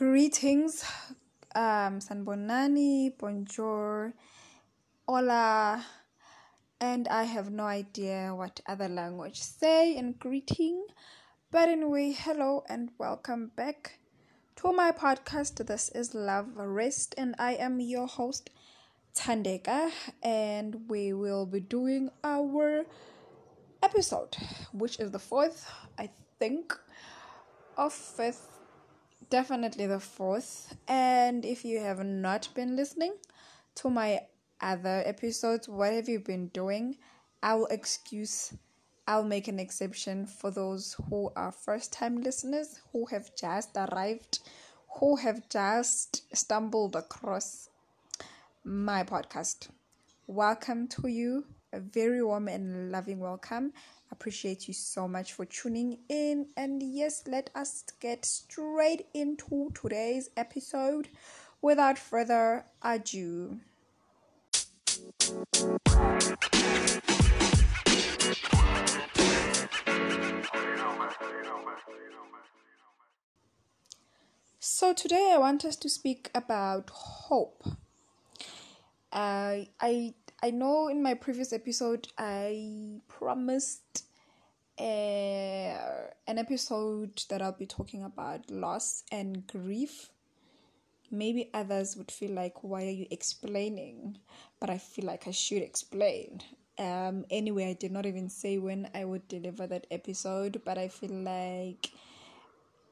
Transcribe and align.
Greetings, 0.00 0.82
um, 1.54 2.00
Sanibonani, 2.00 3.12
bonjour, 3.18 4.14
hola, 5.06 5.84
and 6.80 7.06
I 7.08 7.24
have 7.24 7.50
no 7.50 7.64
idea 7.64 8.34
what 8.34 8.62
other 8.66 8.88
language 8.88 9.42
say 9.42 9.94
in 9.94 10.12
greeting. 10.12 10.86
But 11.50 11.68
anyway, 11.68 12.16
hello 12.18 12.64
and 12.66 12.88
welcome 12.96 13.52
back 13.56 13.98
to 14.56 14.72
my 14.72 14.90
podcast. 14.90 15.66
This 15.66 15.90
is 15.90 16.14
Love 16.14 16.56
Rest, 16.56 17.14
and 17.18 17.34
I 17.38 17.56
am 17.56 17.78
your 17.78 18.06
host, 18.06 18.48
Tandeka, 19.14 19.90
and 20.22 20.88
we 20.88 21.12
will 21.12 21.44
be 21.44 21.60
doing 21.60 22.08
our 22.24 22.86
episode, 23.82 24.34
which 24.72 24.98
is 24.98 25.10
the 25.10 25.18
fourth, 25.18 25.70
I 25.98 26.08
think, 26.38 26.74
of 27.76 27.92
fifth 27.92 28.59
definitely 29.30 29.86
the 29.86 30.00
fourth. 30.00 30.76
And 30.88 31.44
if 31.44 31.64
you 31.64 31.80
have 31.80 32.04
not 32.04 32.48
been 32.54 32.76
listening 32.76 33.14
to 33.76 33.88
my 33.88 34.22
other 34.60 35.02
episodes, 35.06 35.68
what 35.68 35.92
have 35.92 36.08
you 36.08 36.18
been 36.18 36.48
doing? 36.48 36.96
I'll 37.42 37.66
excuse, 37.66 38.52
I'll 39.06 39.24
make 39.24 39.48
an 39.48 39.58
exception 39.58 40.26
for 40.26 40.50
those 40.50 40.96
who 41.08 41.30
are 41.36 41.52
first 41.52 41.92
time 41.92 42.20
listeners 42.20 42.80
who 42.92 43.06
have 43.06 43.34
just 43.36 43.70
arrived, 43.76 44.40
who 44.98 45.16
have 45.16 45.48
just 45.48 46.36
stumbled 46.36 46.96
across 46.96 47.70
my 48.64 49.04
podcast. 49.04 49.68
Welcome 50.26 50.88
to 50.88 51.06
you. 51.08 51.46
A 51.72 51.78
very 51.78 52.22
warm 52.22 52.48
and 52.48 52.90
loving 52.90 53.20
welcome 53.20 53.72
appreciate 54.10 54.66
you 54.66 54.74
so 54.74 55.06
much 55.06 55.32
for 55.32 55.44
tuning 55.44 55.98
in. 56.08 56.48
And 56.56 56.82
yes, 56.82 57.22
let 57.26 57.50
us 57.54 57.84
get 58.00 58.24
straight 58.24 59.06
into 59.14 59.72
today's 59.74 60.30
episode 60.36 61.08
without 61.62 61.98
further 61.98 62.64
ado. 62.82 63.60
So, 74.58 74.92
today 74.92 75.30
I 75.32 75.38
want 75.38 75.64
us 75.64 75.76
to 75.76 75.88
speak 75.88 76.30
about 76.34 76.90
hope. 76.90 77.62
Uh, 79.12 79.66
I 79.80 80.14
I 80.42 80.50
know 80.50 80.88
in 80.88 81.02
my 81.02 81.12
previous 81.12 81.52
episode 81.52 82.08
I 82.16 83.00
promised 83.08 84.04
uh, 84.78 84.82
an 84.82 86.38
episode 86.38 87.22
that 87.28 87.42
I'll 87.42 87.52
be 87.52 87.66
talking 87.66 88.02
about 88.04 88.50
loss 88.50 89.04
and 89.12 89.46
grief. 89.46 90.08
Maybe 91.10 91.50
others 91.52 91.94
would 91.94 92.10
feel 92.10 92.30
like, 92.30 92.64
why 92.64 92.86
are 92.86 92.90
you 92.90 93.06
explaining? 93.10 94.16
But 94.58 94.70
I 94.70 94.78
feel 94.78 95.04
like 95.04 95.28
I 95.28 95.32
should 95.32 95.60
explain. 95.60 96.40
Um, 96.78 97.26
anyway, 97.28 97.68
I 97.68 97.74
did 97.74 97.92
not 97.92 98.06
even 98.06 98.30
say 98.30 98.56
when 98.56 98.88
I 98.94 99.04
would 99.04 99.28
deliver 99.28 99.66
that 99.66 99.86
episode, 99.90 100.62
but 100.64 100.78
I 100.78 100.88
feel 100.88 101.10
like 101.10 101.90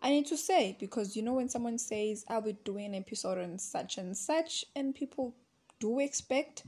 I 0.03 0.11
need 0.11 0.27
to 0.27 0.37
say 0.37 0.77
because 0.79 1.17
you 1.17 1.23
know 1.23 1.35
when 1.35 1.49
someone 1.49 1.79
says 1.79 2.27
I'll 2.29 2.43
be 2.43 2.59
doing 2.65 2.87
an 2.87 2.95
episode 2.97 3.39
on 3.39 3.59
such 3.59 3.97
and 3.97 4.15
such, 4.15 4.67
and 4.77 4.95
people 4.95 5.35
do 5.81 6.01
expect 6.01 6.65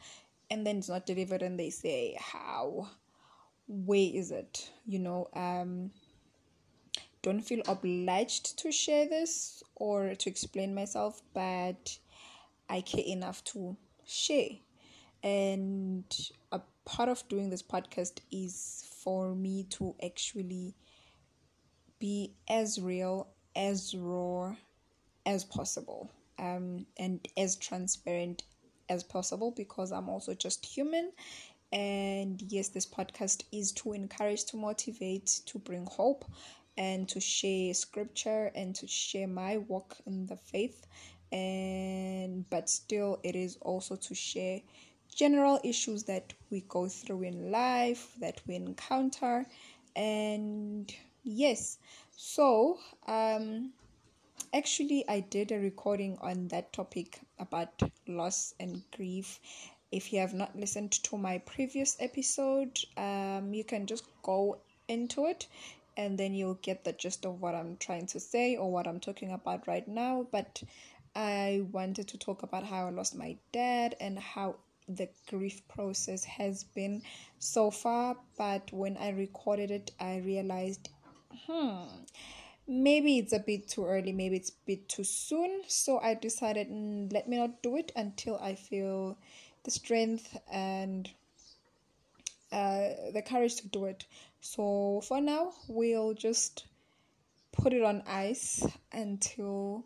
and 0.51 0.67
then 0.67 0.79
it's 0.79 0.89
not 0.89 1.07
delivered 1.07 1.43
and 1.43 1.59
they 1.59 1.71
say 1.71 2.17
how? 2.19 2.89
Where 3.69 4.11
is 4.13 4.31
it? 4.31 4.71
You 4.87 4.99
know 4.99 5.29
um 5.35 5.91
don't 7.23 7.43
feel 7.43 7.63
obliged 7.69 8.59
to 8.59 8.73
share 8.73 9.07
this 9.09 9.63
or 9.77 10.15
to 10.15 10.31
explain 10.31 10.75
myself 10.75 11.21
but 11.35 11.99
i 12.71 12.81
care 12.81 13.05
enough 13.07 13.45
to 13.45 13.77
share. 14.07 14.51
And 15.23 16.05
a 16.51 16.61
part 16.87 17.09
of 17.11 17.29
doing 17.29 17.51
this 17.51 17.63
podcast 17.63 18.21
is 18.33 18.87
for 19.05 19.35
me 19.35 19.65
to 19.71 19.95
actually 20.03 20.75
be 21.99 22.33
as 22.49 22.81
real 22.81 23.29
as 23.55 23.95
raw 23.95 24.55
as 25.27 25.45
possible 25.45 26.11
um, 26.39 26.87
and 26.99 27.27
as 27.37 27.57
transparent 27.57 28.43
as 28.91 29.03
possible 29.03 29.53
because 29.57 29.93
I'm 29.93 30.09
also 30.11 30.35
just 30.35 30.67
human. 30.67 31.13
And 31.73 32.43
yes, 32.43 32.69
this 32.69 32.87
podcast 32.87 33.45
is 33.53 33.73
to 33.73 33.93
encourage, 33.93 34.45
to 34.47 34.57
motivate, 34.57 35.41
to 35.47 35.59
bring 35.59 35.87
hope, 35.87 36.25
and 36.77 37.09
to 37.09 37.21
share 37.21 37.75
scripture 37.75 38.51
and 38.55 38.75
to 38.77 38.87
share 38.87 39.29
my 39.29 39.59
walk 39.59 39.97
in 40.07 40.27
the 40.27 40.37
faith. 40.37 40.87
And 41.33 42.49
but 42.51 42.69
still, 42.69 43.21
it 43.23 43.37
is 43.37 43.57
also 43.61 43.97
to 43.97 44.15
share 44.15 44.61
general 45.15 45.61
issues 45.65 46.05
that 46.05 46.33
we 46.51 46.63
go 46.69 46.89
through 46.89 47.23
in 47.23 47.51
life, 47.53 48.13
that 48.21 48.41
we 48.47 48.57
encounter. 48.57 49.47
And 49.95 50.93
yes, 51.23 51.79
so 52.17 52.79
um 53.07 53.73
actually 54.55 55.05
i 55.09 55.21
did 55.21 55.51
a 55.53 55.59
recording 55.59 56.17
on 56.21 56.49
that 56.49 56.73
topic 56.73 57.21
about 57.39 57.83
loss 58.07 58.55
and 58.61 58.83
grief. 58.97 59.41
If 59.93 60.13
you 60.13 60.21
have 60.21 60.35
not 60.35 60.55
listened 60.57 60.93
to 61.05 61.17
my 61.19 61.39
previous 61.39 61.97
episode 62.01 62.79
um, 62.97 63.53
you 63.55 63.65
can 63.65 63.87
just 63.87 64.05
go 64.23 64.59
into 64.89 65.27
it 65.27 65.47
and 65.97 66.17
then 66.19 66.35
you'll 66.35 66.61
get 66.63 66.85
the 66.85 66.93
gist 66.93 67.25
of 67.27 67.41
what 67.41 67.55
i'm 67.55 67.77
trying 67.79 68.07
to 68.07 68.21
say 68.21 68.57
or 68.57 68.71
what 68.71 68.87
i'm 68.87 69.01
talking 69.01 69.33
about 69.33 69.67
right 69.67 69.87
now. 69.89 70.27
But 70.31 70.63
i 71.17 71.65
wanted 71.73 72.09
to 72.09 72.19
talk 72.19 72.43
about 72.43 72.65
how 72.65 72.87
i 72.87 72.91
lost 72.91 73.17
my 73.17 73.37
dad 73.53 73.97
and 74.01 74.19
how 74.19 74.57
the 74.89 75.09
grief 75.29 75.67
process 75.69 76.25
has 76.25 76.65
been 76.65 77.03
so 77.39 77.71
far. 77.71 78.17
But 78.39 78.73
when 78.73 78.97
i 78.97 79.11
recorded 79.11 79.71
it 79.71 79.91
i 80.01 80.19
realized 80.19 80.89
hmm 81.47 81.85
maybe 82.71 83.19
it's 83.19 83.33
a 83.33 83.41
bit 83.41 83.67
too 83.67 83.85
early 83.85 84.13
maybe 84.13 84.37
it's 84.37 84.51
a 84.51 84.65
bit 84.65 84.89
too 84.89 85.03
soon. 85.03 85.63
So 85.67 85.99
i 85.99 86.15
decided 86.15 86.71
mm, 86.71 87.13
let 87.13 87.29
me 87.29 87.37
not 87.37 87.63
do 87.63 87.77
it 87.77 87.91
until 87.97 88.39
i 88.39 88.55
feel 88.55 89.19
the 89.65 89.71
strength 89.73 90.39
and 90.51 91.11
uh, 92.53 93.13
the 93.13 93.23
courage 93.25 93.57
to 93.57 93.69
do 93.69 93.85
it. 93.85 94.07
So 94.41 95.03
for 95.07 95.21
now 95.21 95.53
we'll 95.69 96.15
just 96.15 96.67
put 97.53 97.73
it 97.73 97.83
on 97.83 98.03
ice 98.07 98.65
until 98.93 99.85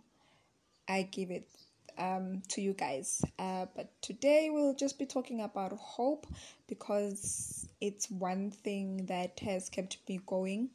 i 0.87 1.03
give 1.03 1.31
it 1.31 1.49
um, 1.97 2.43
to 2.49 2.61
you 2.61 2.75
guys. 2.75 3.25
Uh, 3.39 3.67
but 3.75 3.91
today 4.03 4.51
we'll 4.53 4.75
just 4.75 4.99
be 4.99 5.07
talking 5.07 5.41
about 5.41 5.73
hope 5.73 6.27
because 6.69 7.67
it's 7.81 8.11
one 8.11 8.51
thing 8.51 9.07
that 9.07 9.41
has 9.41 9.69
kept 9.69 9.99
me 10.09 10.21
going 10.27 10.69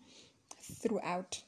throughout 0.61 1.43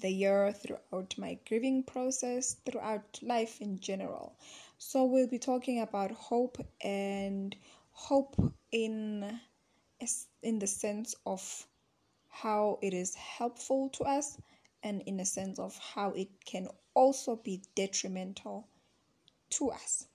the 0.00 0.10
year, 0.10 0.52
throughout 0.52 1.14
my 1.18 1.38
grieving 1.48 1.82
process, 1.82 2.56
throughout 2.64 3.18
life 3.22 3.60
in 3.60 3.78
general. 3.78 4.36
So, 4.78 5.04
we'll 5.04 5.28
be 5.28 5.38
talking 5.38 5.80
about 5.80 6.10
hope 6.12 6.58
and 6.82 7.54
hope 7.92 8.36
in 8.70 9.40
in 10.42 10.58
the 10.58 10.66
sense 10.66 11.14
of 11.26 11.66
how 12.28 12.78
it 12.82 12.92
is 12.92 13.14
helpful 13.14 13.88
to 13.90 14.04
us 14.04 14.38
and 14.82 15.02
in 15.02 15.20
a 15.20 15.24
sense 15.24 15.58
of 15.58 15.78
how 15.78 16.10
it 16.10 16.28
can 16.44 16.66
also 16.94 17.36
be 17.36 17.62
detrimental 17.76 18.66
to 19.50 19.70
us. 19.70 20.06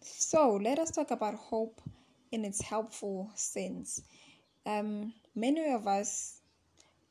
So, 0.00 0.56
let 0.56 0.78
us 0.78 0.90
talk 0.90 1.10
about 1.10 1.34
hope 1.34 1.80
in 2.32 2.44
its 2.44 2.60
helpful 2.60 3.30
sense. 3.34 4.02
Um, 4.66 5.14
many 5.34 5.72
of 5.72 5.86
us 5.86 6.40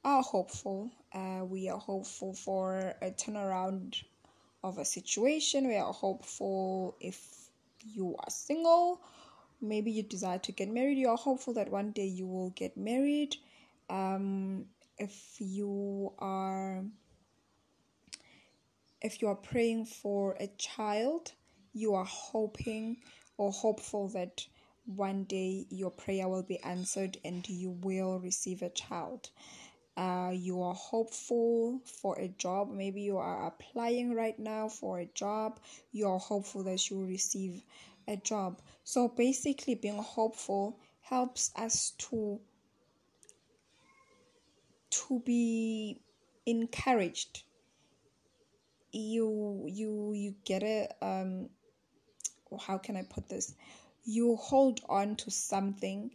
are 0.04 0.22
hopeful. 0.22 0.92
Uh, 1.14 1.44
we 1.44 1.68
are 1.70 1.78
hopeful 1.78 2.34
for 2.34 2.94
a 3.02 3.12
turnaround 3.12 4.02
of 4.64 4.78
a 4.78 4.86
situation. 4.86 5.68
We 5.68 5.76
are 5.76 5.92
hopeful 5.92 6.96
if 7.02 7.20
you 7.84 8.16
are 8.18 8.30
single, 8.30 9.02
maybe 9.60 9.92
you 9.92 10.04
desire 10.04 10.40
to 10.40 10.52
get 10.52 10.70
married. 10.70 10.98
You 10.98 11.10
are 11.10 11.18
hopeful 11.18 11.54
that 11.56 11.70
one 11.70 11.92
day 11.92 12.06
you 12.06 12.28
will 12.28 12.52
get 12.52 12.78
married. 12.78 13.36
Um, 13.90 14.66
if 14.98 15.36
you 15.40 16.14
are 16.20 16.84
if 19.02 19.22
you 19.22 19.28
are 19.28 19.36
praying 19.36 19.86
for 19.86 20.38
a 20.40 20.48
child, 20.58 21.32
you 21.74 21.96
are 21.96 22.06
hoping 22.06 22.98
or 23.38 23.52
hopeful 23.52 24.08
that 24.10 24.46
one 24.86 25.24
day 25.24 25.66
your 25.70 25.90
prayer 25.90 26.28
will 26.28 26.44
be 26.44 26.60
answered 26.60 27.18
and 27.26 27.48
you 27.50 27.72
will 27.82 28.20
receive 28.20 28.62
a 28.62 28.70
child 28.70 29.30
uh, 29.98 30.32
you 30.34 30.62
are 30.62 30.74
hopeful 30.74 31.82
for 31.86 32.18
a 32.18 32.28
job. 32.30 32.72
Maybe 32.72 33.02
you 33.02 33.18
are 33.18 33.48
applying 33.48 34.14
right 34.16 34.38
now 34.40 34.70
for 34.70 35.00
a 35.00 35.06
job. 35.14 35.60
You 35.92 36.08
are 36.08 36.20
hopeful 36.20 36.64
that 36.64 36.90
you 36.90 36.98
will 36.98 37.08
receive 37.08 37.62
a 38.08 38.16
job. 38.18 38.62
So 38.84 39.10
basically 39.10 39.76
being 39.76 40.02
hopeful 40.02 40.80
helps 41.02 41.52
us 41.56 41.92
to 41.98 42.40
to 44.92 45.20
be 45.26 46.02
encouraged. 46.46 47.44
You 48.94 49.66
you 49.68 50.14
you 50.14 50.36
get 50.46 50.64
a 50.64 50.90
um 51.02 51.50
how 52.60 52.78
can 52.78 52.98
I 52.98 53.04
put 53.04 53.30
this? 53.30 53.56
You 54.04 54.36
hold 54.36 54.82
on 54.90 55.16
to 55.18 55.32
something 55.32 56.12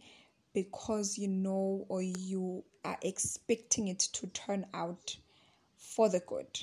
because 0.53 1.17
you 1.17 1.27
know 1.27 1.85
or 1.89 2.01
you 2.01 2.63
are 2.87 2.97
expecting 3.01 3.87
it 3.87 3.99
to 3.99 4.27
turn 4.27 4.65
out 4.73 5.15
for 5.77 6.09
the 6.09 6.19
good 6.21 6.59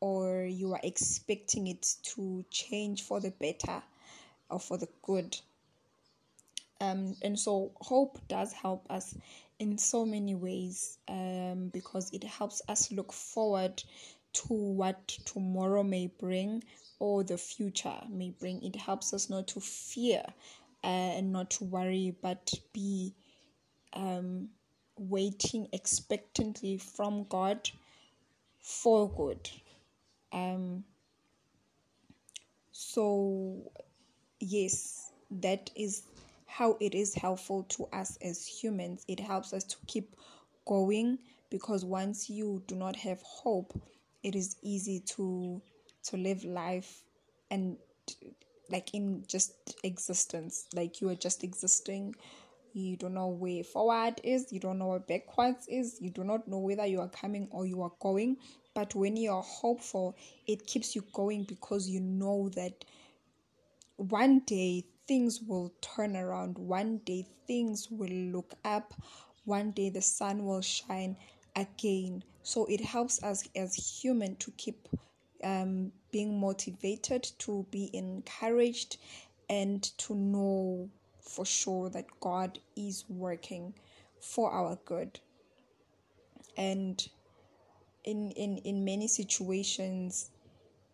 or 0.00 0.44
you 0.44 0.72
are 0.72 0.80
expecting 0.82 1.66
it 1.66 1.94
to 2.02 2.44
change 2.50 3.02
for 3.02 3.20
the 3.20 3.30
better 3.32 3.82
or 4.50 4.58
for 4.58 4.78
the 4.78 4.88
good 5.02 5.38
um, 6.80 7.16
and 7.22 7.38
so 7.38 7.72
hope 7.80 8.18
does 8.28 8.52
help 8.52 8.86
us 8.90 9.14
in 9.58 9.76
so 9.78 10.04
many 10.04 10.34
ways 10.34 10.98
um, 11.08 11.70
because 11.72 12.10
it 12.12 12.22
helps 12.22 12.62
us 12.68 12.92
look 12.92 13.12
forward 13.12 13.82
to 14.32 14.54
what 14.54 15.08
tomorrow 15.24 15.82
may 15.82 16.06
bring 16.06 16.62
or 17.00 17.24
the 17.24 17.38
future 17.38 18.00
may 18.08 18.30
bring. 18.30 18.62
It 18.62 18.76
helps 18.76 19.12
us 19.12 19.28
not 19.28 19.48
to 19.48 19.60
fear 19.60 20.22
uh, 20.84 20.86
and 20.86 21.32
not 21.32 21.50
to 21.52 21.64
worry, 21.64 22.16
but 22.22 22.52
be 22.72 23.14
um, 23.94 24.48
waiting 24.98 25.68
expectantly 25.72 26.78
from 26.78 27.24
God 27.28 27.70
for 28.60 29.10
good. 29.10 29.50
Um, 30.32 30.84
so, 32.72 33.70
yes, 34.40 35.12
that 35.30 35.70
is 35.74 36.02
how 36.46 36.76
it 36.80 36.94
is 36.94 37.14
helpful 37.14 37.64
to 37.64 37.84
us 37.92 38.18
as 38.22 38.46
humans. 38.46 39.04
It 39.08 39.20
helps 39.20 39.52
us 39.52 39.64
to 39.64 39.76
keep 39.86 40.16
going 40.66 41.18
because 41.50 41.84
once 41.84 42.28
you 42.28 42.62
do 42.66 42.74
not 42.74 42.96
have 42.96 43.20
hope, 43.22 43.72
it 44.22 44.34
is 44.34 44.56
easy 44.62 45.00
to 45.00 45.60
to 46.04 46.16
live 46.16 46.44
life 46.44 47.02
and 47.50 47.76
like 48.70 48.94
in 48.94 49.24
just 49.26 49.52
existence 49.84 50.66
like 50.74 51.00
you 51.00 51.08
are 51.08 51.14
just 51.14 51.44
existing 51.44 52.14
you 52.80 52.96
don't 52.96 53.14
know 53.14 53.28
where 53.28 53.62
forward 53.64 54.20
is 54.24 54.52
you 54.52 54.60
don't 54.60 54.78
know 54.78 54.88
where 54.88 54.98
backwards 54.98 55.66
is 55.68 55.98
you 56.00 56.10
do 56.10 56.24
not 56.24 56.46
know 56.48 56.58
whether 56.58 56.86
you 56.86 57.00
are 57.00 57.08
coming 57.08 57.48
or 57.50 57.66
you 57.66 57.82
are 57.82 57.92
going. 58.00 58.36
But 58.74 58.94
when 58.94 59.16
you 59.16 59.32
are 59.32 59.42
hopeful 59.42 60.16
it 60.46 60.66
keeps 60.66 60.94
you 60.94 61.04
going 61.12 61.44
because 61.44 61.88
you 61.88 62.00
know 62.00 62.48
that 62.50 62.84
one 63.96 64.40
day 64.40 64.84
things 65.06 65.40
will 65.42 65.72
turn 65.80 66.16
around 66.16 66.58
one 66.58 66.98
day 66.98 67.26
things 67.46 67.90
will 67.90 68.10
look 68.10 68.54
up 68.64 68.94
one 69.44 69.70
day 69.70 69.88
the 69.88 70.02
sun 70.02 70.44
will 70.44 70.60
shine 70.60 71.16
again. 71.56 72.22
So 72.42 72.66
it 72.66 72.80
helps 72.80 73.22
us 73.22 73.48
as 73.56 73.74
human 73.74 74.36
to 74.36 74.50
keep 74.52 74.88
um, 75.42 75.92
being 76.12 76.38
motivated, 76.38 77.24
to 77.38 77.66
be 77.70 77.90
encouraged, 77.94 78.98
and 79.48 79.82
to 79.98 80.14
know 80.14 80.90
for 81.28 81.44
sure 81.44 81.90
that 81.90 82.06
God 82.20 82.58
is 82.76 83.04
working 83.08 83.74
for 84.20 84.50
our 84.50 84.78
good. 84.84 85.20
And 86.56 87.06
in 88.04 88.30
in 88.32 88.58
in 88.58 88.84
many 88.84 89.06
situations, 89.08 90.30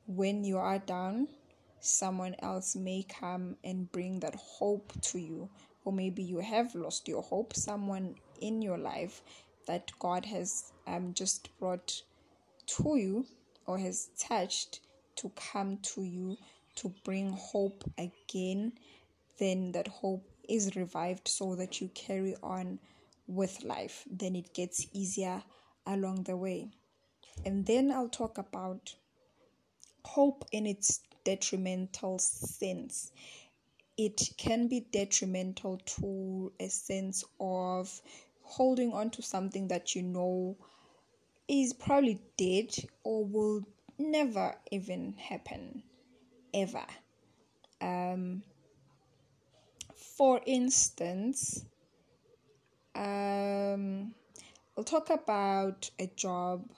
when 0.06 0.44
you 0.44 0.58
are 0.58 0.78
down, 0.78 1.28
someone 1.80 2.34
else 2.40 2.76
may 2.76 3.04
come 3.08 3.56
and 3.64 3.90
bring 3.92 4.20
that 4.20 4.34
hope 4.34 4.92
to 5.02 5.18
you, 5.18 5.48
or 5.84 5.92
maybe 5.92 6.22
you 6.22 6.38
have 6.40 6.74
lost 6.74 7.08
your 7.08 7.22
hope. 7.22 7.54
Someone 7.54 8.16
in 8.40 8.60
your 8.60 8.78
life 8.78 9.22
that 9.66 9.90
God 9.98 10.26
has 10.26 10.72
um, 10.86 11.14
just 11.14 11.48
brought 11.58 12.02
to 12.66 12.96
you 12.96 13.26
or 13.66 13.78
has 13.78 14.10
touched 14.18 14.80
to 15.16 15.30
come 15.30 15.78
to 15.78 16.02
you 16.02 16.36
to 16.76 16.92
bring 17.04 17.30
hope 17.32 17.84
again, 17.98 18.72
then 19.38 19.72
that 19.72 19.88
hope 19.88 20.28
is 20.48 20.76
revived 20.76 21.28
so 21.28 21.54
that 21.56 21.80
you 21.80 21.88
carry 21.94 22.36
on 22.42 22.78
with 23.26 23.64
life. 23.64 24.04
Then 24.10 24.36
it 24.36 24.54
gets 24.54 24.86
easier 24.92 25.42
along 25.86 26.24
the 26.24 26.36
way. 26.36 26.68
And 27.44 27.66
then 27.66 27.90
I'll 27.90 28.08
talk 28.08 28.38
about 28.38 28.94
hope 30.04 30.44
in 30.52 30.66
its 30.66 31.00
detrimental 31.24 32.18
sense. 32.18 33.12
It 33.96 34.30
can 34.36 34.68
be 34.68 34.86
detrimental 34.92 35.78
to 35.98 36.52
a 36.60 36.68
sense 36.68 37.24
of 37.40 38.00
holding 38.42 38.92
on 38.92 39.10
to 39.10 39.22
something 39.22 39.68
that 39.68 39.94
you 39.94 40.02
know 40.02 40.56
is 41.48 41.72
probably 41.72 42.20
dead 42.36 42.74
or 43.02 43.24
will 43.24 43.62
never 43.98 44.54
even 44.70 45.14
happen 45.14 45.82
ever. 46.52 46.84
Um, 47.80 48.42
for 50.16 50.40
instance, 50.46 51.64
um, 52.94 54.14
I'll 54.76 54.84
talk 54.84 55.10
about 55.10 55.90
a 55.98 56.06
job, 56.16 56.68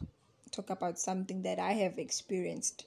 talk 0.50 0.70
about 0.70 0.98
something 0.98 1.42
that 1.42 1.58
I 1.58 1.72
have 1.72 1.98
experienced. 1.98 2.86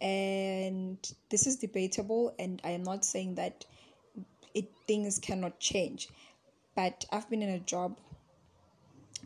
And 0.00 0.98
this 1.30 1.46
is 1.46 1.56
debatable, 1.56 2.34
and 2.38 2.60
I 2.64 2.70
am 2.70 2.82
not 2.82 3.04
saying 3.04 3.36
that 3.36 3.64
it 4.54 4.70
things 4.86 5.18
cannot 5.18 5.58
change. 5.58 6.08
But 6.74 7.06
I've 7.10 7.28
been 7.30 7.42
in 7.42 7.48
a 7.48 7.60
job 7.60 7.98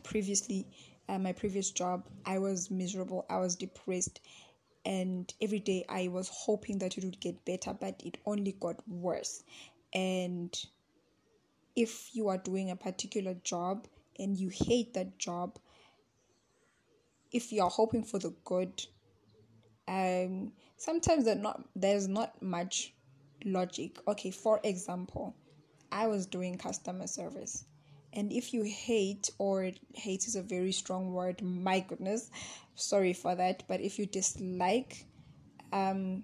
previously 0.03 0.65
uh, 1.09 1.17
my 1.17 1.31
previous 1.31 1.71
job 1.71 2.03
i 2.25 2.37
was 2.37 2.71
miserable 2.71 3.25
i 3.29 3.37
was 3.37 3.55
depressed 3.55 4.19
and 4.85 5.33
every 5.41 5.59
day 5.59 5.85
i 5.89 6.07
was 6.07 6.29
hoping 6.29 6.77
that 6.79 6.97
it 6.97 7.03
would 7.03 7.19
get 7.19 7.43
better 7.45 7.75
but 7.79 8.01
it 8.03 8.17
only 8.25 8.53
got 8.59 8.75
worse 8.87 9.43
and 9.93 10.65
if 11.75 12.13
you 12.13 12.27
are 12.27 12.37
doing 12.37 12.69
a 12.69 12.75
particular 12.75 13.33
job 13.43 13.87
and 14.19 14.37
you 14.37 14.49
hate 14.49 14.93
that 14.93 15.17
job 15.17 15.57
if 17.31 17.51
you 17.51 17.61
are 17.61 17.69
hoping 17.69 18.03
for 18.03 18.19
the 18.19 18.33
good 18.43 18.85
um 19.87 20.51
sometimes 20.77 21.25
not 21.25 21.63
there's 21.75 22.07
not 22.07 22.41
much 22.41 22.93
logic. 23.45 23.97
Okay 24.07 24.31
for 24.31 24.59
example 24.63 25.35
i 25.91 26.07
was 26.07 26.25
doing 26.25 26.57
customer 26.57 27.07
service. 27.07 27.65
And 28.13 28.31
if 28.33 28.53
you 28.53 28.63
hate, 28.63 29.29
or 29.37 29.71
hate 29.93 30.27
is 30.27 30.35
a 30.35 30.41
very 30.41 30.73
strong 30.73 31.13
word, 31.13 31.41
my 31.41 31.79
goodness, 31.79 32.29
sorry 32.75 33.13
for 33.13 33.35
that, 33.35 33.63
but 33.69 33.79
if 33.79 33.97
you 33.97 34.05
dislike 34.05 35.05
um, 35.71 36.23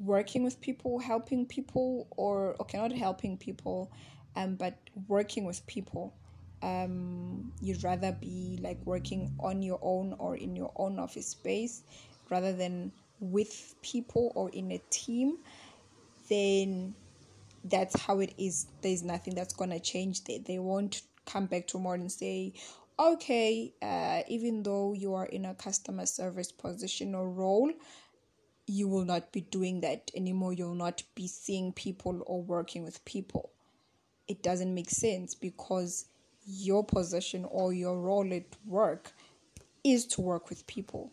working 0.00 0.42
with 0.42 0.60
people, 0.60 0.98
helping 0.98 1.46
people, 1.46 2.08
or 2.16 2.56
okay, 2.60 2.78
not 2.78 2.92
helping 2.92 3.36
people, 3.36 3.92
um, 4.36 4.56
but 4.56 4.78
working 5.08 5.44
with 5.44 5.66
people, 5.66 6.14
um, 6.62 7.52
you'd 7.60 7.84
rather 7.84 8.12
be 8.12 8.58
like 8.62 8.78
working 8.84 9.32
on 9.40 9.62
your 9.62 9.78
own 9.82 10.14
or 10.18 10.36
in 10.36 10.56
your 10.56 10.72
own 10.76 10.98
office 10.98 11.28
space 11.28 11.82
rather 12.30 12.52
than 12.52 12.92
with 13.20 13.74
people 13.82 14.32
or 14.34 14.50
in 14.50 14.72
a 14.72 14.78
team, 14.90 15.38
then 16.28 16.94
that's 17.64 18.00
how 18.02 18.20
it 18.20 18.34
is. 18.38 18.66
There's 18.82 19.02
nothing 19.02 19.34
that's 19.34 19.54
gonna 19.54 19.80
change. 19.80 20.24
They 20.24 20.38
they 20.38 20.58
won't 20.58 21.02
come 21.26 21.46
back 21.46 21.66
tomorrow 21.66 21.96
and 22.00 22.10
say, 22.10 22.54
okay, 22.98 23.72
uh, 23.82 24.22
even 24.28 24.62
though 24.62 24.94
you 24.94 25.14
are 25.14 25.26
in 25.26 25.44
a 25.44 25.54
customer 25.54 26.06
service 26.06 26.52
position 26.52 27.14
or 27.14 27.28
role, 27.28 27.70
you 28.70 28.88
will 28.88 29.04
not 29.04 29.32
be 29.32 29.42
doing 29.42 29.80
that 29.80 30.10
anymore. 30.14 30.52
You'll 30.52 30.74
not 30.74 31.02
be 31.14 31.26
seeing 31.26 31.72
people 31.72 32.22
or 32.26 32.42
working 32.42 32.84
with 32.84 33.04
people. 33.04 33.50
It 34.28 34.42
doesn't 34.42 34.74
make 34.74 34.90
sense 34.90 35.34
because 35.34 36.06
your 36.46 36.84
position 36.84 37.44
or 37.50 37.72
your 37.72 38.00
role 38.00 38.32
at 38.32 38.44
work 38.66 39.12
is 39.82 40.06
to 40.06 40.20
work 40.20 40.48
with 40.48 40.66
people. 40.66 41.10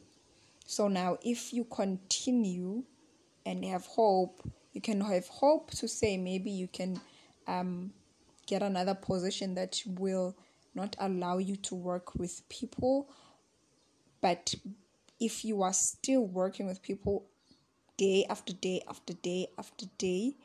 So 0.66 0.88
now, 0.88 1.18
if 1.24 1.54
you 1.54 1.64
continue 1.64 2.84
and 3.46 3.64
have 3.64 3.86
hope 3.86 4.42
you 4.78 4.82
can 4.82 5.02
have 5.02 5.28
hope 5.28 5.72
to 5.72 5.88
say 5.88 6.18
maybe 6.18 6.52
you 6.52 6.68
can 6.68 7.02
um, 7.48 7.92
get 8.46 8.62
another 8.62 8.94
position 8.94 9.56
that 9.56 9.82
will 9.88 10.36
not 10.76 10.96
allow 11.00 11.40
you 11.40 11.56
to 11.56 11.74
work 11.74 12.14
with 12.14 12.48
people 12.48 13.10
but 14.22 14.54
if 15.20 15.44
you 15.44 15.64
are 15.64 15.74
still 15.74 16.28
working 16.28 16.68
with 16.68 16.84
people 16.84 17.26
day 17.98 18.25
after 18.30 18.54
day 18.54 18.82
after 18.88 19.13
day 19.13 19.48
after 19.58 19.86
day 19.98 20.36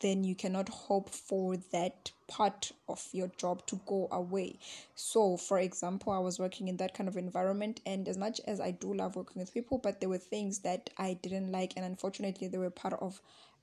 then 0.00 0.24
you 0.24 0.34
cannot 0.34 0.68
hope 0.68 1.08
for 1.08 1.56
that 1.72 2.10
part 2.26 2.72
of 2.88 3.08
your 3.12 3.28
job 3.38 3.64
to 3.66 3.80
go 3.86 4.08
away. 4.10 4.58
So, 4.94 5.36
for 5.36 5.58
example, 5.58 6.12
I 6.12 6.18
was 6.18 6.38
working 6.38 6.68
in 6.68 6.76
that 6.78 6.94
kind 6.94 7.08
of 7.08 7.16
environment, 7.16 7.80
and 7.86 8.08
as 8.08 8.18
much 8.18 8.40
as 8.46 8.60
I 8.60 8.72
do 8.72 8.92
love 8.92 9.16
working 9.16 9.40
with 9.40 9.54
people, 9.54 9.78
but 9.78 10.00
there 10.00 10.08
were 10.08 10.18
things 10.18 10.58
that 10.60 10.90
I 10.98 11.14
didn't 11.14 11.50
like, 11.52 11.72
and 11.76 11.84
unfortunately, 11.84 12.48
they 12.48 12.58
were 12.58 12.70
part 12.70 12.94
of 13.00 13.20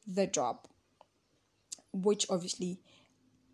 the 0.08 0.26
job, 0.26 0.68
which 1.94 2.26
obviously, 2.30 2.80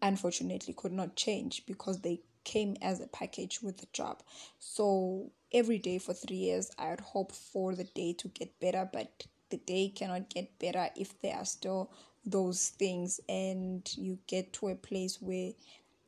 unfortunately, 0.01 0.73
could 0.73 0.93
not 0.93 1.15
change 1.15 1.65
because 1.65 2.01
they 2.01 2.21
came 2.43 2.77
as 2.81 3.01
a 3.01 3.07
package 3.07 3.61
with 3.61 3.77
the 3.77 3.87
job. 3.91 4.23
So 4.59 5.31
every 5.51 5.79
day 5.79 5.97
for 5.97 6.13
three 6.13 6.37
years, 6.37 6.71
I 6.77 6.91
would 6.91 7.01
hope 7.01 7.33
for 7.33 7.75
the 7.75 7.83
day 7.83 8.13
to 8.13 8.29
get 8.29 8.57
better, 8.61 8.89
but 8.91 9.25
the 9.49 9.57
day 9.57 9.89
cannot 9.89 10.29
get 10.29 10.57
better 10.59 10.89
if 10.95 11.19
there 11.21 11.35
are 11.35 11.45
still 11.45 11.91
those 12.25 12.69
things 12.69 13.19
and 13.29 13.89
you 13.95 14.17
get 14.27 14.51
to 14.53 14.67
a 14.67 14.75
place 14.75 15.21
where 15.21 15.51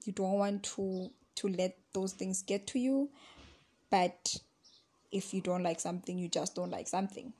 you 0.05 0.13
don't 0.13 0.37
want 0.37 0.63
to 0.63 1.09
to 1.35 1.47
let 1.47 1.77
those 1.93 2.13
things 2.13 2.41
get 2.41 2.67
to 2.67 2.79
you 2.79 3.09
but 3.89 4.35
if 5.11 5.33
you 5.33 5.41
don't 5.41 5.63
like 5.63 5.79
something 5.79 6.17
you 6.17 6.27
just 6.27 6.55
don't 6.55 6.71
like 6.71 6.87
something. 6.87 7.33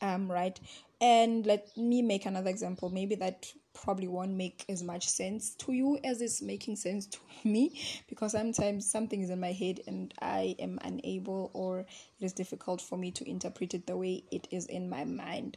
Um 0.00 0.30
right? 0.30 0.58
And 1.00 1.44
let 1.46 1.76
me 1.76 2.02
make 2.02 2.26
another 2.26 2.50
example. 2.50 2.90
Maybe 2.90 3.14
that 3.16 3.52
probably 3.72 4.08
won't 4.08 4.32
make 4.32 4.64
as 4.68 4.82
much 4.82 5.08
sense 5.08 5.54
to 5.56 5.72
you 5.72 5.98
as 6.04 6.20
it's 6.20 6.42
making 6.42 6.76
sense 6.76 7.06
to 7.06 7.18
me 7.44 7.80
because 8.08 8.32
sometimes 8.32 8.90
something 8.90 9.22
is 9.22 9.30
in 9.30 9.40
my 9.40 9.52
head 9.52 9.80
and 9.86 10.12
I 10.20 10.54
am 10.58 10.78
unable 10.82 11.50
or 11.54 11.80
it 11.80 12.24
is 12.24 12.32
difficult 12.32 12.80
for 12.80 12.98
me 12.98 13.10
to 13.12 13.28
interpret 13.28 13.74
it 13.74 13.86
the 13.86 13.96
way 13.96 14.24
it 14.30 14.48
is 14.50 14.66
in 14.66 14.88
my 14.88 15.04
mind. 15.04 15.56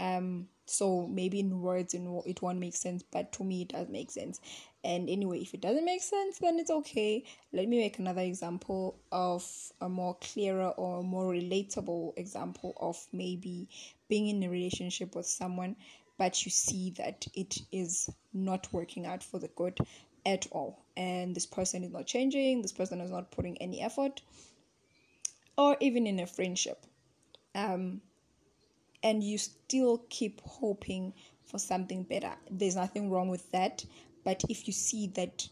Um, 0.00 0.48
so 0.66 1.06
maybe 1.06 1.40
in 1.40 1.60
words 1.60 1.94
it 1.94 2.42
won't 2.42 2.58
make 2.58 2.76
sense, 2.76 3.02
but 3.02 3.32
to 3.32 3.44
me 3.44 3.62
it 3.62 3.68
does 3.68 3.88
make 3.88 4.10
sense. 4.10 4.40
And 4.84 5.08
anyway, 5.08 5.40
if 5.40 5.54
it 5.54 5.60
doesn't 5.60 5.84
make 5.84 6.02
sense, 6.02 6.38
then 6.38 6.58
it's 6.58 6.70
okay. 6.70 7.24
Let 7.52 7.68
me 7.68 7.78
make 7.78 7.98
another 7.98 8.20
example 8.20 9.00
of 9.10 9.44
a 9.80 9.88
more 9.88 10.16
clearer 10.20 10.68
or 10.68 11.02
more 11.02 11.32
relatable 11.32 12.12
example 12.16 12.74
of 12.80 13.04
maybe 13.12 13.68
being 14.08 14.28
in 14.28 14.42
a 14.42 14.48
relationship 14.48 15.16
with 15.16 15.26
someone 15.26 15.74
but 16.18 16.44
you 16.44 16.50
see 16.50 16.90
that 16.98 17.26
it 17.34 17.58
is 17.72 18.10
not 18.34 18.72
working 18.72 19.06
out 19.06 19.22
for 19.22 19.38
the 19.38 19.48
good 19.48 19.78
at 20.26 20.46
all. 20.50 20.84
And 20.96 21.34
this 21.34 21.46
person 21.46 21.84
is 21.84 21.92
not 21.92 22.06
changing, 22.06 22.62
this 22.62 22.72
person 22.72 23.00
is 23.00 23.10
not 23.10 23.30
putting 23.30 23.56
any 23.58 23.80
effort, 23.80 24.20
or 25.56 25.76
even 25.80 26.06
in 26.06 26.18
a 26.18 26.26
friendship. 26.26 26.84
Um, 27.54 28.00
and 29.02 29.22
you 29.22 29.38
still 29.38 30.04
keep 30.10 30.40
hoping 30.44 31.14
for 31.46 31.58
something 31.58 32.02
better. 32.02 32.32
There's 32.50 32.76
nothing 32.76 33.10
wrong 33.10 33.28
with 33.28 33.50
that. 33.52 33.84
But 34.24 34.42
if 34.48 34.66
you 34.66 34.72
see 34.72 35.06
that 35.14 35.48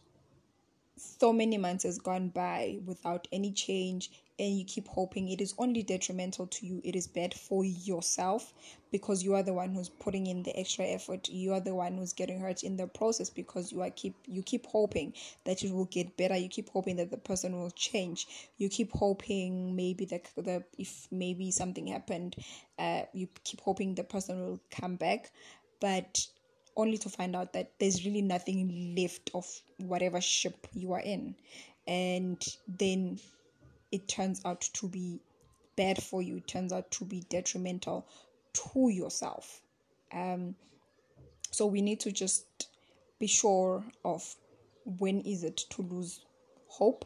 so 0.97 1.33
many 1.33 1.59
months 1.59 1.85
has 1.85 1.99
gone 1.99 2.29
by 2.29 2.79
without 2.85 3.29
any 3.33 3.53
change 3.53 4.11
and 4.39 4.59
you 4.59 4.65
keep 4.65 4.87
hoping 4.89 5.29
it 5.29 5.41
is 5.41 5.55
only 5.59 5.83
detrimental 5.83 6.47
to 6.47 6.67
you 6.67 6.81
it 6.85 6.95
is 6.95 7.07
bad 7.07 7.33
for 7.33 7.65
yourself 7.65 8.53
because 8.91 9.23
you 9.23 9.35
are 9.35 9.43
the 9.43 9.53
one 9.53 9.73
who's 9.73 9.89
putting 9.89 10.27
in 10.27 10.43
the 10.43 10.59
extra 10.59 10.85
effort 10.85 11.29
you 11.29 11.53
are 11.53 11.61
the 11.61 11.75
one 11.75 11.97
who's 11.97 12.13
getting 12.13 12.41
hurt 12.41 12.63
in 12.63 12.77
the 12.77 12.87
process 12.87 13.31
because 13.31 13.73
you 13.73 13.81
are 13.83 13.91
keep 13.91 14.15
you 14.27 14.43
keep 14.43 14.67
hoping 14.67 15.13
that 15.45 15.63
it 15.63 15.73
will 15.73 15.87
get 15.87 16.17
better 16.17 16.37
you 16.37 16.49
keep 16.49 16.69
hoping 16.71 16.97
that 16.97 17.11
the 17.11 17.17
person 17.17 17.59
will 17.59 17.71
change 17.71 18.27
you 18.59 18.69
keep 18.69 18.93
hoping 18.93 19.75
maybe 19.75 20.05
the, 20.05 20.21
the 20.37 20.63
if 20.79 21.09
maybe 21.11 21.51
something 21.51 21.87
happened 21.87 22.37
uh 22.79 23.03
you 23.13 23.29
keep 23.45 23.61
hoping 23.61 23.95
the 23.95 24.05
person 24.05 24.39
will 24.39 24.61
come 24.71 24.97
back 24.97 25.31
but 25.81 26.27
only 26.77 26.99
to 26.99 27.09
find 27.09 27.35
out 27.35 27.53
that 27.53 27.73
there's 27.79 28.05
really 28.05 28.23
nothing 28.23 28.95
left 28.97 29.31
of 29.35 29.47
whatever 29.79 30.21
ship 30.21 30.67
you 30.75 30.93
are 30.93 31.01
in 31.01 31.35
and 31.87 32.45
then 32.67 33.19
it 33.93 34.09
turns 34.09 34.41
out 34.45 34.61
to 34.75 34.89
be 34.89 35.21
bad 35.77 36.03
for 36.03 36.23
you, 36.23 36.37
it 36.37 36.49
turns 36.49 36.73
out 36.73 36.91
to 36.91 37.05
be 37.05 37.25
detrimental 37.29 38.07
to 38.53 38.89
yourself. 38.89 39.61
Um, 40.13 40.55
so 41.51 41.67
we 41.67 41.83
need 41.83 42.01
to 42.01 42.13
just 42.13 42.69
be 43.19 43.27
sure 43.27 43.85
of 44.05 44.35
when 44.99 45.21
is 45.21 45.45
it 45.45 45.57
to 45.71 45.83
lose 45.83 46.21
hope 46.69 47.05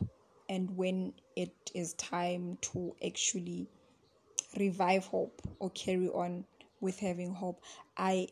and 0.49 0.77
when 0.77 1.13
it 1.37 1.53
is 1.75 1.95
time 1.95 2.59
to 2.61 2.95
actually 3.05 3.69
revive 4.59 5.05
hope 5.07 5.41
or 5.59 5.71
carry 5.71 6.09
on 6.09 6.45
with 6.81 6.99
having 6.99 7.33
hope. 7.33 7.63
I 7.97 8.29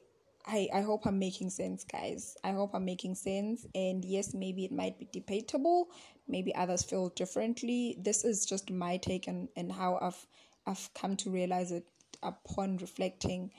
I, 0.48 0.68
I 0.72 0.80
hope 0.80 1.04
I'm 1.04 1.18
making 1.18 1.50
sense, 1.50 1.84
guys. 1.84 2.36
I 2.42 2.52
hope 2.52 2.70
I'm 2.74 2.86
making 2.86 3.16
sense. 3.16 3.66
And 3.74 4.02
yes, 4.02 4.32
maybe 4.32 4.64
it 4.64 4.72
might 4.72 4.98
be 4.98 5.06
debatable. 5.12 5.88
Maybe 6.26 6.54
others 6.54 6.82
feel 6.82 7.10
differently. 7.10 7.98
This 8.00 8.24
is 8.24 8.46
just 8.46 8.70
my 8.70 8.96
take 8.96 9.28
and, 9.28 9.48
and 9.56 9.70
how 9.70 9.98
I've 10.00 10.26
I've 10.66 10.90
come 10.94 11.16
to 11.16 11.30
realize 11.30 11.70
it 11.70 11.86
upon 12.22 12.78
reflecting 12.78 13.50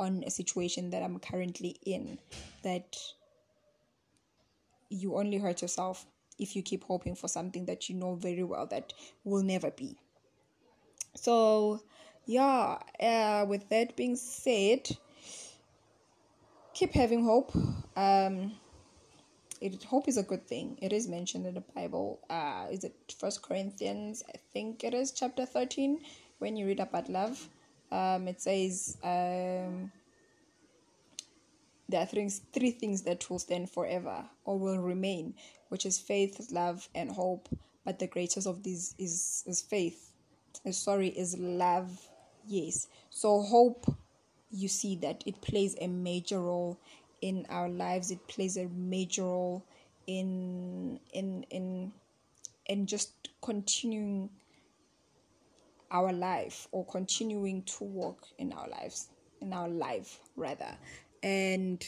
on 0.00 0.22
a 0.26 0.30
situation 0.30 0.90
that 0.90 1.02
I'm 1.02 1.18
currently 1.18 1.76
in. 1.84 2.18
That 2.62 2.96
you 4.88 5.16
only 5.16 5.36
hurt 5.36 5.60
yourself 5.60 6.06
if 6.38 6.56
you 6.56 6.62
keep 6.62 6.84
hoping 6.84 7.14
for 7.14 7.28
something 7.28 7.66
that 7.66 7.90
you 7.90 7.94
know 7.94 8.14
very 8.14 8.42
well 8.42 8.66
that 8.66 8.94
will 9.24 9.42
never 9.42 9.70
be. 9.70 9.98
So 11.14 11.82
yeah, 12.24 12.78
uh, 13.00 13.44
with 13.46 13.68
that 13.68 13.96
being 13.96 14.16
said, 14.16 14.88
keep 16.78 16.94
having 16.94 17.24
hope. 17.24 17.50
Um, 17.96 18.52
it, 19.60 19.82
hope 19.82 20.06
is 20.06 20.16
a 20.16 20.22
good 20.22 20.46
thing. 20.46 20.78
It 20.80 20.92
is 20.92 21.08
mentioned 21.08 21.44
in 21.44 21.54
the 21.54 21.64
Bible. 21.74 22.20
Uh, 22.30 22.66
is 22.70 22.84
it 22.84 22.94
First 23.18 23.42
Corinthians? 23.42 24.22
I 24.32 24.38
think 24.52 24.84
it 24.84 24.94
is 24.94 25.10
chapter 25.10 25.44
thirteen. 25.44 25.98
When 26.38 26.56
you 26.56 26.66
read 26.66 26.78
about 26.78 27.08
love, 27.08 27.48
um, 27.90 28.28
it 28.28 28.40
says 28.40 28.96
um, 29.02 29.90
there 31.88 32.00
are 32.00 32.06
three, 32.06 32.70
things 32.70 33.02
that 33.02 33.28
will 33.28 33.40
stand 33.40 33.70
forever 33.70 34.24
or 34.44 34.56
will 34.56 34.78
remain, 34.78 35.34
which 35.70 35.84
is 35.84 35.98
faith, 35.98 36.52
love, 36.52 36.88
and 36.94 37.10
hope. 37.10 37.48
But 37.84 37.98
the 37.98 38.06
greatest 38.06 38.46
of 38.46 38.62
these 38.62 38.94
is 38.98 39.42
is 39.46 39.60
faith. 39.60 40.12
Uh, 40.64 40.70
sorry, 40.70 41.08
is 41.08 41.36
love. 41.38 41.90
Yes. 42.46 42.86
So 43.10 43.42
hope 43.42 43.84
you 44.50 44.68
see 44.68 44.96
that 44.96 45.22
it 45.26 45.40
plays 45.40 45.76
a 45.80 45.86
major 45.86 46.40
role 46.40 46.78
in 47.20 47.46
our 47.48 47.68
lives. 47.68 48.10
It 48.10 48.26
plays 48.28 48.56
a 48.56 48.68
major 48.68 49.22
role 49.22 49.64
in 50.06 51.00
in 51.12 51.44
in 51.50 51.92
in 52.66 52.86
just 52.86 53.12
continuing 53.42 54.30
our 55.90 56.12
life 56.12 56.68
or 56.70 56.84
continuing 56.84 57.62
to 57.62 57.84
walk 57.84 58.26
in 58.38 58.52
our 58.52 58.68
lives 58.68 59.08
in 59.40 59.52
our 59.52 59.68
life 59.68 60.20
rather. 60.36 60.76
And 61.22 61.84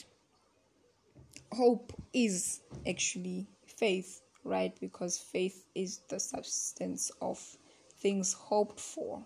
hope 1.52 1.93
is 2.12 2.61
actually 2.87 3.47
faith 3.67 4.23
right? 4.45 4.79
Because 4.81 5.19
faith 5.19 5.67
is 5.75 6.00
the 6.09 6.21
substance 6.21 7.11
of 7.21 7.38
things 7.99 8.33
hoped 8.33 8.81
for 8.81 9.23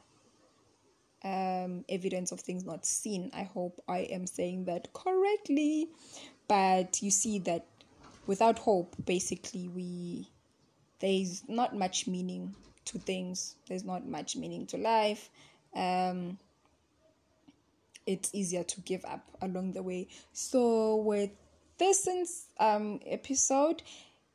um, 1.25 1.85
evidence 1.89 2.31
of 2.33 2.41
things 2.41 2.65
not 2.65 2.85
seen. 2.85 3.31
I 3.35 3.45
hope 3.45 3.83
I 3.89 4.01
am 4.01 4.27
saying 4.27 4.67
that 4.67 4.93
correctly. 4.93 5.89
But 6.47 7.03
you 7.03 7.11
see 7.11 7.39
that 7.41 7.67
without 8.27 8.59
hope, 8.59 8.95
basically, 9.05 9.69
we 9.69 10.29
there's 11.01 11.43
not 11.49 11.75
much 11.75 12.07
meaning 12.07 12.55
to 12.87 12.99
things. 12.99 13.57
There's 13.67 13.85
not 13.85 14.07
much 14.07 14.37
meaning 14.37 14.67
to 14.69 14.77
life. 14.77 15.31
Um, 15.75 16.39
it's 18.07 18.31
easier 18.35 18.63
to 18.63 18.81
give 18.83 19.05
up 19.07 19.27
along 19.41 19.73
the 19.73 19.83
way. 19.83 20.09
So 20.33 20.97
with 20.97 21.31
this 21.79 22.47
um 22.61 23.01
episode, 23.07 23.83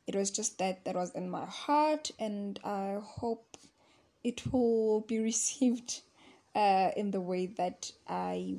it 0.06 0.16
was 0.16 0.30
just 0.30 0.58
that 0.58 0.84
that 0.84 0.96
was 0.96 1.12
in 1.12 1.30
my 1.30 1.46
heart, 1.46 2.10
and 2.18 2.58
I 2.64 2.98
hope 3.00 3.56
it 4.24 4.52
will 4.52 5.02
be 5.02 5.18
received 5.32 6.00
uh, 6.54 6.90
in 6.96 7.10
the 7.10 7.20
way 7.20 7.46
that 7.46 7.92
I 8.08 8.58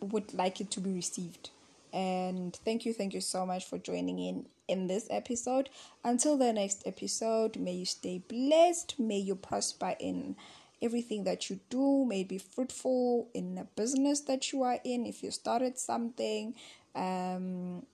would 0.00 0.34
like 0.34 0.60
it 0.60 0.70
to 0.72 0.80
be 0.80 0.92
received. 0.92 1.50
And 1.92 2.54
thank 2.64 2.84
you, 2.84 2.92
thank 2.92 3.14
you 3.14 3.20
so 3.20 3.46
much 3.46 3.64
for 3.64 3.78
joining 3.78 4.18
in 4.18 4.46
in 4.66 4.86
this 4.86 5.06
episode. 5.10 5.68
Until 6.02 6.36
the 6.36 6.52
next 6.52 6.82
episode, 6.86 7.56
may 7.56 7.72
you 7.72 7.84
stay 7.84 8.22
blessed, 8.26 8.98
may 8.98 9.18
you 9.18 9.34
prosper 9.34 9.94
in 10.00 10.36
everything 10.82 11.24
that 11.24 11.48
you 11.48 11.60
do, 11.70 12.04
may 12.04 12.24
be 12.24 12.38
fruitful 12.38 13.28
in 13.34 13.54
the 13.54 13.64
business 13.76 14.20
that 14.20 14.52
you 14.52 14.62
are 14.62 14.78
in. 14.84 15.06
If 15.06 15.22
you 15.22 15.30
started 15.30 15.78
something, 15.78 16.54
um, 16.94 17.84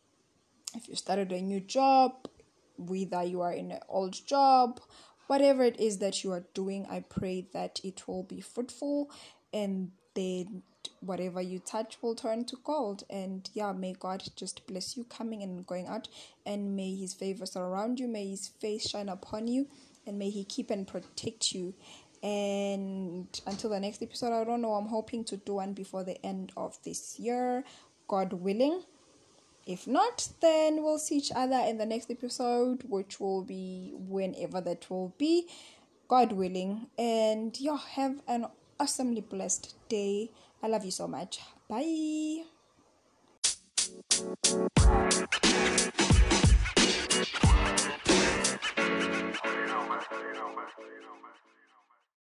if 0.75 0.89
you 0.89 0.95
started 0.95 1.33
a 1.33 1.41
new 1.41 1.61
job, 1.61 2.29
whether 2.77 3.23
you 3.23 3.43
are 3.43 3.53
in 3.53 3.73
an 3.73 3.81
old 3.89 4.25
job 4.27 4.81
whatever 5.31 5.63
it 5.63 5.79
is 5.79 5.99
that 5.99 6.25
you 6.25 6.33
are 6.33 6.43
doing, 6.55 6.85
I 6.91 7.05
pray 7.09 7.47
that 7.53 7.79
it 7.85 8.09
will 8.09 8.25
be 8.25 8.41
fruitful 8.41 9.13
and 9.53 9.93
then 10.15 10.65
whatever 10.99 11.41
you 11.41 11.61
touch 11.61 11.99
will 12.03 12.17
turn 12.17 12.45
to 12.47 12.57
gold. 12.65 13.05
And 13.09 13.49
yeah, 13.55 13.71
may 13.71 13.93
God 13.93 14.25
just 14.35 14.67
bless 14.67 14.97
you 14.97 15.05
coming 15.05 15.45
and 15.45 15.65
going 15.65 15.87
out, 15.87 16.09
and 16.45 16.75
may 16.75 16.97
His 16.97 17.15
favor 17.15 17.47
surround 17.47 18.01
you, 18.01 18.09
may 18.09 18.29
His 18.29 18.49
face 18.49 18.91
shine 18.91 19.09
upon 19.09 19.47
you, 19.47 19.69
and 20.05 20.19
may 20.19 20.31
He 20.31 20.43
keep 20.43 20.69
and 20.69 20.85
protect 20.85 21.53
you. 21.53 21.75
And 22.25 23.29
until 23.47 23.71
the 23.71 23.79
next 23.79 24.03
episode, 24.03 24.33
I 24.33 24.43
don't 24.43 24.61
know, 24.61 24.73
I'm 24.73 24.89
hoping 24.89 25.23
to 25.27 25.37
do 25.37 25.55
one 25.55 25.75
before 25.75 26.03
the 26.03 26.21
end 26.27 26.51
of 26.57 26.77
this 26.83 27.21
year, 27.21 27.63
God 28.09 28.33
willing. 28.33 28.83
If 29.67 29.87
not, 29.87 30.29
then 30.41 30.83
we'll 30.83 30.99
see 30.99 31.19
each 31.19 31.33
other 31.35 31.59
in 31.69 31.79
the 31.79 31.87
next 31.87 32.11
episode, 32.11 32.83
which 32.89 33.21
will 33.21 33.43
be 33.43 33.93
whenever 33.95 34.61
that 34.61 34.91
will 34.91 35.15
be, 35.19 35.49
God 36.09 36.33
willing. 36.33 36.87
And 36.99 37.59
you 37.61 37.73
yeah, 37.73 37.79
have 37.95 38.21
an 38.27 38.47
awesomely 38.79 39.21
blessed 39.21 39.75
day. 39.89 40.31
I 40.63 40.69
love 40.69 40.85
you 40.85 40.91
so 40.91 41.07
much. 41.07 41.41
Bye. 41.69 42.45